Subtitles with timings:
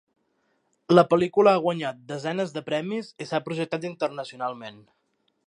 [0.95, 4.83] La pel·lícula ha guanyat desenes de premis i s'ha projectat internacionalment.